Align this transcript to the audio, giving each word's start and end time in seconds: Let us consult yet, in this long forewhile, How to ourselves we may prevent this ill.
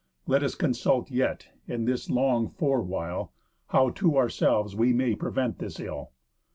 Let 0.25 0.41
us 0.41 0.55
consult 0.55 1.11
yet, 1.11 1.49
in 1.67 1.85
this 1.85 2.09
long 2.09 2.47
forewhile, 2.49 3.29
How 3.67 3.91
to 3.91 4.17
ourselves 4.17 4.75
we 4.75 4.93
may 4.93 5.13
prevent 5.13 5.59
this 5.59 5.79
ill. 5.79 6.09